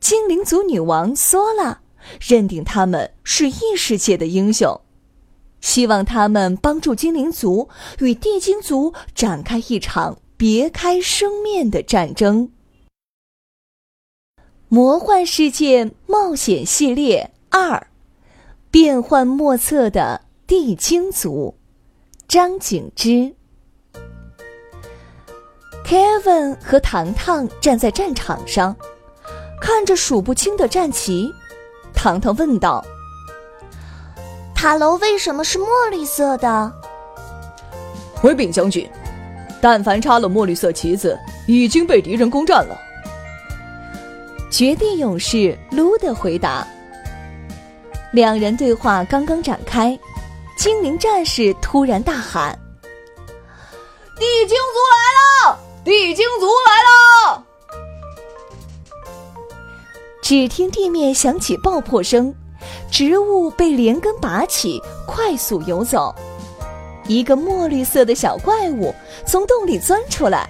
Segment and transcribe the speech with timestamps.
[0.00, 1.80] 精灵族女王索拉
[2.20, 4.80] 认定他们是异世界的英雄，
[5.60, 7.68] 希望他们帮助精灵族
[7.98, 12.50] 与地精族展开一场别开生面的战争。
[14.68, 17.32] 魔幻世界冒险系列。
[17.50, 17.86] 二，
[18.70, 21.54] 变幻莫测的地精族，
[22.28, 23.34] 张景之。
[25.86, 28.76] Kevin 和糖糖站在战场上，
[29.60, 31.32] 看着数不清的战旗。
[31.94, 32.84] 糖糖问道
[34.54, 36.72] ：“塔楼为什么是墨绿色的？”
[38.14, 38.88] 回禀将军，
[39.60, 42.76] 但凡插了墨绿色旗子，已经被敌人攻占了。
[44.50, 46.66] 绝地勇士卢的回答。
[48.12, 49.98] 两人对话刚刚展开，
[50.56, 52.58] 精灵战士突然大喊
[54.18, 55.58] ：“地精族来了！
[55.84, 56.88] 地精族来了！”
[60.28, 62.34] 只听地面响起爆破声，
[62.90, 66.14] 植物被连根拔起，快速游走。
[67.06, 68.94] 一个墨绿色的小怪物
[69.26, 70.46] 从洞里钻出来，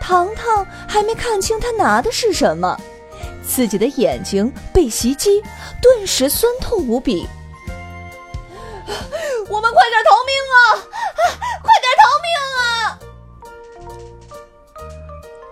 [0.00, 2.76] 糖糖还没看清他拿的是什么。
[3.46, 5.40] 自己的眼睛被袭击，
[5.80, 7.24] 顿时酸痛无比。
[9.48, 10.58] 我们快点逃命啊！
[11.62, 12.28] 快点逃命
[12.58, 12.98] 啊！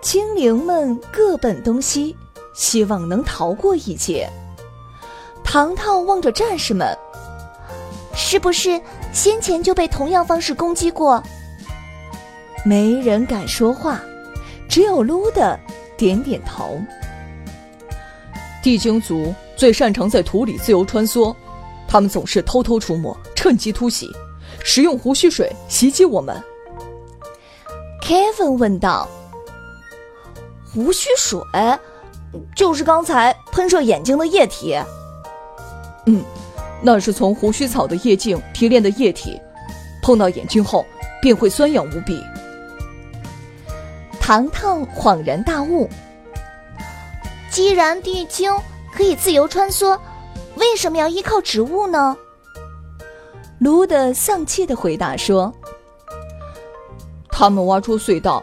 [0.00, 2.16] 精灵们各奔东西，
[2.56, 4.28] 希望能逃过一劫。
[5.44, 6.98] 糖糖望着战士们，
[8.14, 8.80] 是不是
[9.12, 11.22] 先前就被同样方式攻击过？
[12.64, 14.00] 没人敢说话，
[14.68, 15.56] 只有撸的
[15.96, 16.80] 点点头。
[18.60, 21.32] 地精族最擅长在土里自由穿梭，
[21.86, 24.10] 他们总是偷偷出没，趁机突袭，
[24.64, 26.42] 使用胡须水袭击我们。
[28.02, 29.08] Kevin 问道
[30.74, 31.40] ：“胡须水，
[32.54, 34.76] 就是刚才喷射眼睛的液体
[36.06, 36.24] ？”“嗯，
[36.82, 39.40] 那是从胡须草的叶茎提炼的液体，
[40.02, 40.84] 碰到眼睛后
[41.20, 42.22] 便会酸痒无比。”
[44.20, 45.88] 糖糖恍然大悟。
[47.50, 48.52] 既然地精
[48.92, 49.98] 可以自由穿梭，
[50.56, 52.16] 为什么要依靠植物呢？
[53.60, 55.52] 卢德丧气的回答说
[57.30, 58.42] ：“他们挖出隧道，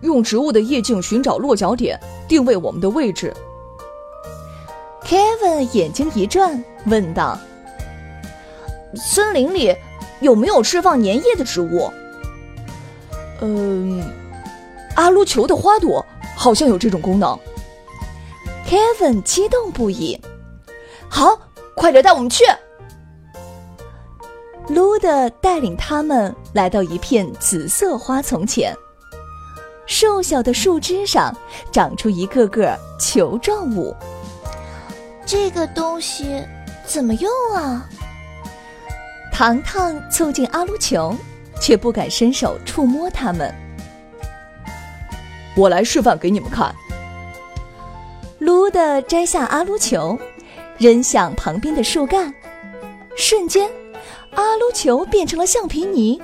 [0.00, 3.34] 用植物的叶茎寻找落脚点，定位我们的位置。”
[5.02, 7.38] Kevin 眼睛一转，问道
[8.94, 9.74] ：“森林里
[10.20, 11.90] 有没有释放粘液的植物
[13.40, 14.04] ？”“嗯，
[14.96, 16.04] 阿卢球的花朵
[16.36, 17.38] 好像有这种功能。”
[18.68, 20.20] Kevin 激动不已，
[21.08, 21.38] 好，
[21.74, 22.44] 快点带我们去。
[24.68, 28.76] 卢德带领他们来到一片紫色花丛前，
[29.88, 31.34] 瘦小的树枝上
[31.72, 33.96] 长出一个个球状物。
[35.26, 36.42] 这个东西
[36.86, 37.88] 怎么用啊？
[39.32, 41.16] 糖糖凑近阿鲁球，
[41.60, 43.52] 却不敢伸手触摸它们。
[45.56, 46.72] 我来示范给你们看。
[48.38, 50.18] 撸的摘下阿鲁球，
[50.76, 52.32] 扔向旁边的树干，
[53.16, 53.68] 瞬间，
[54.34, 56.20] 阿鲁球变成了橡皮泥。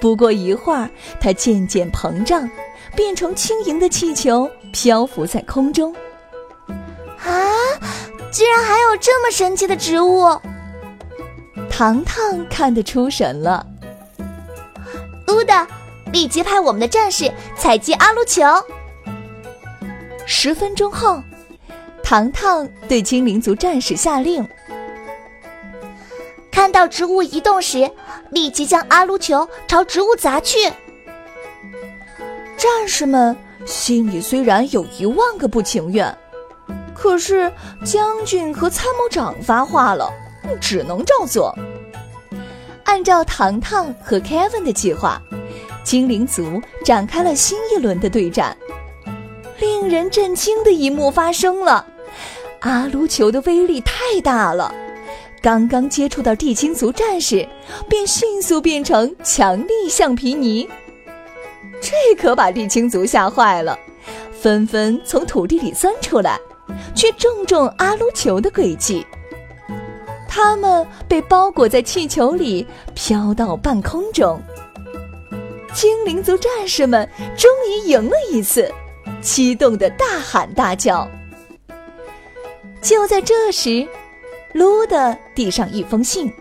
[0.00, 0.88] 不过一会儿，
[1.20, 2.48] 它渐渐膨胀，
[2.98, 5.94] 变成轻盈的气球，漂浮在空中。
[6.66, 7.30] 啊！
[8.32, 10.36] 居然还有这么神奇的植物！
[11.70, 13.64] 糖糖看得出神了。
[15.28, 15.64] 撸的，
[16.12, 18.42] 立即派我们的战士采集阿鲁球。
[20.26, 21.22] 十分钟后，
[22.02, 24.44] 糖糖对精灵族战士下令：
[26.50, 27.88] 看到植物移动时，
[28.32, 30.72] 立即将阿鲁球朝植物砸去。
[32.58, 33.34] 战士们
[33.64, 36.12] 心里虽然有一万个不情愿，
[36.92, 37.50] 可是
[37.84, 40.12] 将军和参谋长发话了，
[40.60, 41.56] 只能照做。
[42.82, 45.22] 按照糖糖和 Kevin 的计划，
[45.84, 48.56] 精灵族展开了新一轮的对战。
[49.60, 51.86] 令人震惊的一幕发生了：
[52.60, 54.74] 阿卢球的威力太大了，
[55.40, 57.48] 刚刚接触到地精族战士，
[57.88, 60.68] 便迅速变成强力橡皮泥。
[61.80, 63.78] 这可把地精族吓坏了，
[64.32, 66.38] 纷纷从土地里钻出来，
[66.94, 69.06] 去正中阿鲁球的诡计。
[70.28, 74.40] 他们被包裹在气球里，飘到半空中。
[75.72, 78.70] 精灵族战士们终于赢了一次，
[79.20, 81.08] 激动的大喊大叫。
[82.80, 83.86] 就在这时，
[84.52, 86.32] 卢德递上一封信，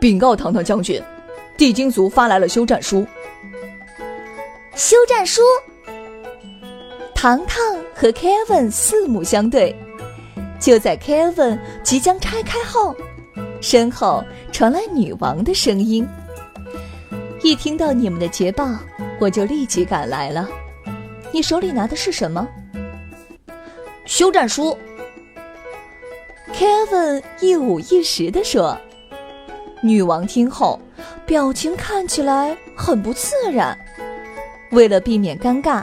[0.00, 1.02] 禀告堂堂将军，
[1.56, 3.06] 地精族发来了休战书。
[4.78, 5.42] 休战书。
[7.12, 7.60] 糖糖
[7.92, 9.74] 和 Kevin 四目相对。
[10.60, 12.94] 就在 Kevin 即将拆开后，
[13.60, 14.22] 身后
[14.52, 16.06] 传来女王的声音
[17.42, 18.68] ：“一听到你们的捷报，
[19.18, 20.48] 我就立即赶来了。
[21.32, 22.46] 你手里拿的是什么？”
[24.06, 24.78] 休战书。
[26.54, 28.78] Kevin 一五一十地说。
[29.82, 30.80] 女王听后，
[31.26, 33.76] 表情看起来很不自然。
[34.70, 35.82] 为了避免尴尬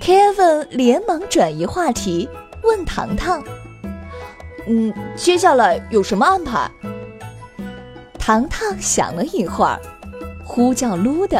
[0.00, 2.28] ，Kevin 连忙转移话题，
[2.62, 3.42] 问糖糖。
[4.66, 6.70] 嗯，接下来有什么安排？
[8.18, 9.78] 糖糖想了一会儿，
[10.44, 11.38] 呼叫卢德：“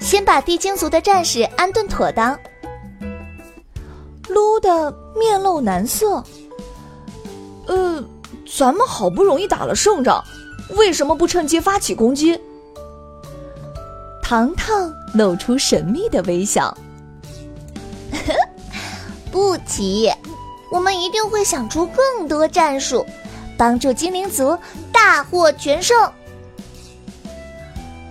[0.00, 2.36] 先把地精族的战士安顿妥当。”
[4.28, 6.24] 卢德面露难色
[7.68, 8.02] ：“呃，
[8.44, 10.24] 咱们好不容易打了胜仗，
[10.70, 12.40] 为什么不趁机发起攻击？”
[14.28, 16.76] 糖糖露出神秘的微笑
[19.30, 20.10] ：“不急。”
[20.68, 23.06] 我们一定会想出更多战术，
[23.56, 24.58] 帮助精灵族
[24.90, 25.96] 大获全胜。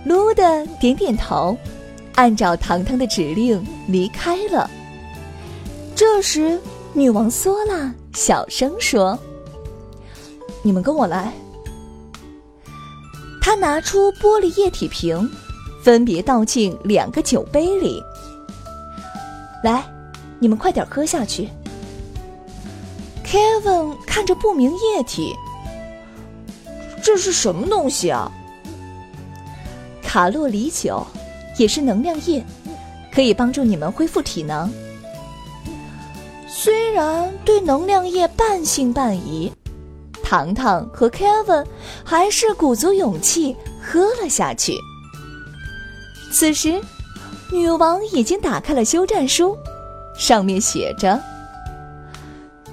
[0.06, 1.54] 卢德点点头，
[2.14, 4.70] 按照糖糖的指令离开了。
[5.94, 6.58] 这时，
[6.94, 9.18] 女王索拉小声说
[10.64, 11.30] ：“你们跟我来。”
[13.38, 15.30] 她拿出玻璃液体瓶，
[15.86, 18.02] 分别倒进两个酒杯里。
[19.62, 19.84] 来，
[20.40, 21.48] 你们快点喝下去。
[23.24, 25.32] Kevin 看着不明液体，
[27.00, 28.28] 这是什么东西啊？
[30.02, 31.06] 卡洛里酒，
[31.56, 32.44] 也是能量液，
[33.12, 34.68] 可以帮助你们恢复体能。
[36.48, 39.52] 虽然对能量液半信半疑，
[40.20, 41.64] 糖糖和 Kevin
[42.02, 44.76] 还是鼓足勇气喝了下去。
[46.38, 46.78] 此时，
[47.50, 49.56] 女王已经打开了休战书，
[50.18, 51.18] 上面写着。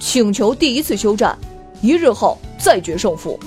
[0.01, 1.33] 请求第一次休战，
[1.81, 3.39] 一日后再决胜负。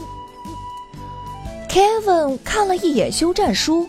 [1.69, 3.87] Kevin 看了一眼休战书，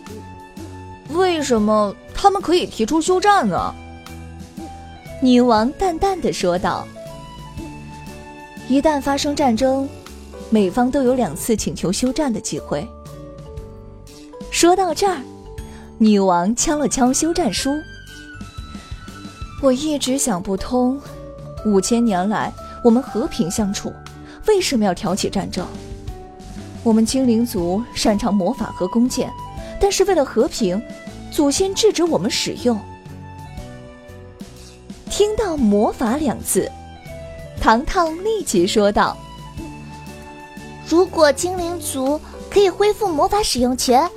[1.14, 3.74] 为什么他们可以提出休战呢？
[5.22, 6.86] 女王淡淡的说道
[8.68, 9.88] ：“一旦发生战争，
[10.50, 12.86] 美方都有两次请求休战的机会。”
[14.52, 15.16] 说到这儿，
[16.00, 17.70] 女王敲了敲休战书。
[19.60, 21.00] 我一直想不通。
[21.64, 22.52] 五千年来，
[22.84, 23.92] 我们和平相处，
[24.46, 25.66] 为什么要挑起战争？
[26.84, 29.28] 我们精灵族擅长魔法和弓箭，
[29.80, 30.80] 但是为了和平，
[31.32, 32.78] 祖先制止我们使用。
[35.10, 36.70] 听到“魔法”两字，
[37.60, 39.16] 糖糖立即说道
[40.88, 44.08] ：“如果精灵族可以恢复魔法使用权，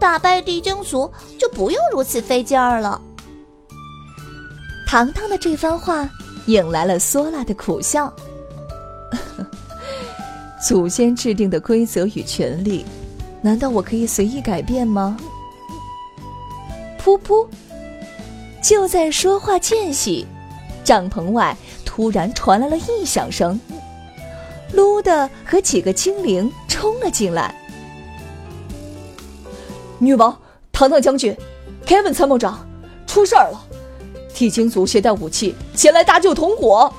[0.00, 3.00] 打败地精族就不用如此费劲儿了。”
[4.88, 6.10] 糖糖的这番话。
[6.46, 8.12] 引来了索拉的苦笑。
[10.66, 12.84] 祖先制定的规则与权利，
[13.42, 15.16] 难道我可以随意改变吗？
[16.98, 17.46] 噗噗！
[18.62, 20.26] 就在说话间隙，
[20.82, 23.60] 帐篷外突然传来了异响声。
[24.72, 27.54] 卢德和几个精灵冲了进来。
[30.00, 30.36] 女王、
[30.72, 31.36] 糖糖将军、
[31.86, 32.66] Kevin 参谋长，
[33.06, 33.60] 出事儿了！
[34.34, 36.90] 地精族携带武器前来搭救同伙，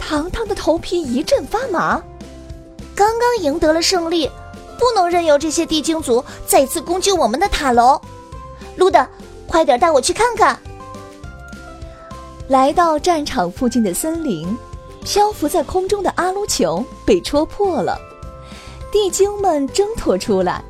[0.00, 2.02] 糖糖的头皮一阵发麻。
[2.96, 4.28] 刚刚赢得了胜利，
[4.76, 8.00] 不能任由这些地精族再次攻击我们的塔楼。
[8.74, 9.06] 卢德，
[9.46, 10.58] 快点带我去看看。
[12.48, 14.58] 来到战场附近的森林，
[15.04, 17.96] 漂浮在空中的阿鲁球被戳破了，
[18.90, 20.64] 地精们挣脱出来，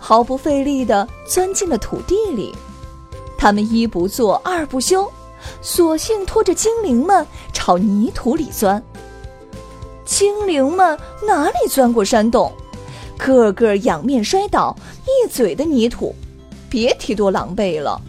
[0.00, 2.52] 毫不费力地钻进了土地里。
[3.38, 5.08] 他们一不做二不休，
[5.62, 8.82] 索性拖着精灵们朝泥土里钻。
[10.04, 12.52] 精灵们哪里钻过山洞，
[13.16, 16.14] 个个仰面摔倒，一嘴的泥土，
[16.68, 18.00] 别提多狼狈了。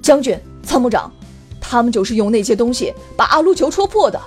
[0.00, 1.10] 将军、参谋长，
[1.60, 4.20] 他们就是用那些东西把阿鲁球戳破的。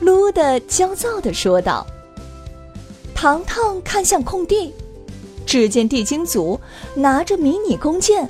[0.00, 1.86] 卢的焦躁地说道。
[3.20, 4.72] 糖糖看向空地，
[5.44, 6.58] 只见地精族
[6.94, 8.26] 拿着迷你弓箭，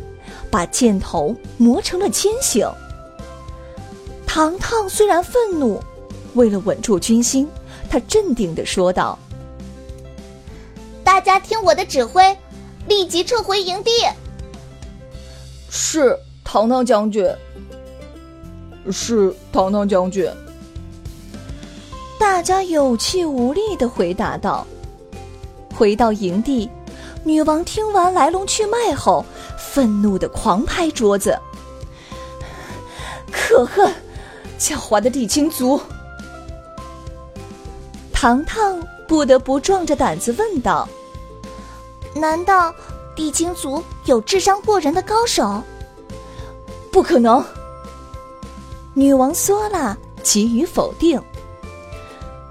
[0.51, 2.69] 把箭头磨成了尖形。
[4.27, 5.81] 糖糖虽然愤怒，
[6.35, 7.49] 为了稳住军心，
[7.89, 9.17] 他镇定地说道
[11.05, 12.37] ：“大家听我的指挥，
[12.89, 13.93] 立即撤回营地。”
[15.71, 17.25] 是，糖糖将军。
[18.91, 20.29] 是，糖糖将军。
[22.19, 24.67] 大家有气无力的回答道。
[25.81, 26.69] 回到营地，
[27.25, 29.25] 女王听完来龙去脉后，
[29.57, 31.35] 愤怒的狂拍桌子
[33.33, 33.91] ：“可恨，
[34.59, 35.81] 狡猾的地精族！”
[38.13, 40.87] 糖糖不得不壮着胆子问道
[42.15, 42.71] ：“难道
[43.17, 45.63] 地精族有智商过人的高手
[46.93, 47.43] ？”“不可能！”
[48.93, 51.19] 女王索拉给予否定。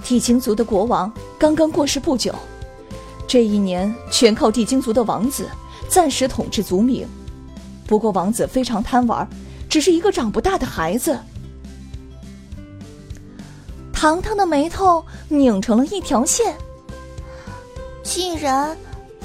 [0.03, 2.33] 地精族的国王刚刚过世不久。
[3.29, 5.48] 这一年全靠地精族的王子
[5.88, 7.05] 暂时统治族民，
[7.86, 9.29] 不过王子非常贪玩，
[9.69, 11.15] 只是一个长不大的孩子。
[13.93, 16.55] 糖糖的眉头拧成了一条线。
[18.01, 18.75] 既然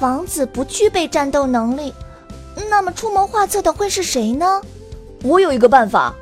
[0.00, 1.90] 王子不具备战斗能力，
[2.68, 4.60] 那么出谋划策的会是谁呢？
[5.22, 6.14] 我有一个办法。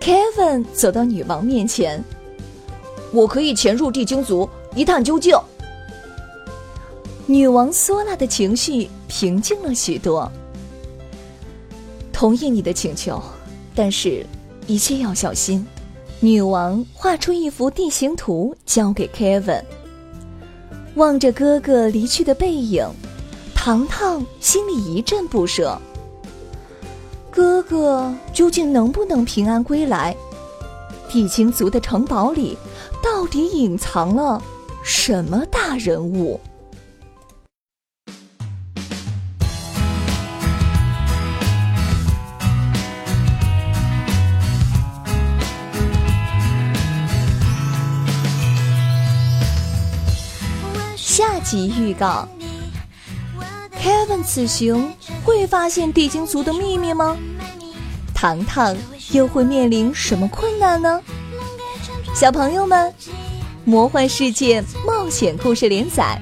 [0.00, 2.02] Kevin 走到女王面前，
[3.12, 5.38] 我可以潜入地精族一探究竟。
[7.28, 10.30] 女王索拉的情绪平静了许多，
[12.12, 13.20] 同意你的请求，
[13.74, 14.24] 但是，
[14.68, 15.66] 一切要小心。
[16.20, 19.60] 女王画出一幅地形图，交给 Kevin。
[20.94, 22.88] 望着哥哥离去的背影，
[23.56, 25.76] 糖糖心里一阵不舍。
[27.28, 30.16] 哥哥究竟能不能平安归来？
[31.08, 32.56] 地精族的城堡里，
[33.02, 34.40] 到底隐藏了
[34.84, 36.40] 什么大人物？
[51.48, 52.26] 及预告
[53.80, 54.92] ：Kevin 此行
[55.24, 57.16] 会发现地精族的秘密吗？
[58.12, 58.76] 糖糖
[59.12, 61.00] 又会面临什么困难呢？
[62.14, 62.92] 小朋友们，
[63.64, 66.20] 魔幻世界冒险故事连载，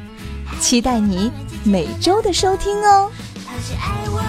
[0.61, 1.33] 期待你
[1.65, 3.11] 每周的收听哦。
[3.47, 4.21] 他是爱我，